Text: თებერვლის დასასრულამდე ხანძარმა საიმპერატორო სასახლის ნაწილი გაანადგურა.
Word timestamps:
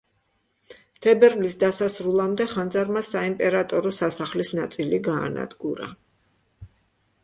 თებერვლის 1.05 1.57
დასასრულამდე 1.65 2.49
ხანძარმა 2.55 3.05
საიმპერატორო 3.11 3.95
სასახლის 4.01 4.55
ნაწილი 4.63 5.05
გაანადგურა. 5.11 5.97